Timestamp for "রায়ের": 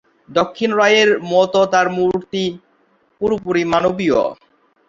0.73-1.09